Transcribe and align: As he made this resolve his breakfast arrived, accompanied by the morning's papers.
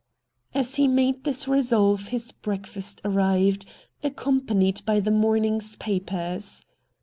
As 0.55 0.77
he 0.77 0.87
made 0.87 1.25
this 1.25 1.47
resolve 1.47 2.07
his 2.07 2.31
breakfast 2.31 3.01
arrived, 3.05 3.67
accompanied 4.01 4.83
by 4.83 4.99
the 4.99 5.11
morning's 5.11 5.75
papers. 5.75 6.65